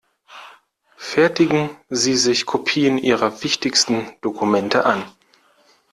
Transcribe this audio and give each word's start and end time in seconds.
Fertigen 0.97 1.69
Sie 1.91 2.17
sich 2.17 2.47
Kopien 2.47 2.97
Ihrer 2.97 3.43
wichtigsten 3.43 4.07
Dokumente 4.21 4.83
an. 4.87 5.03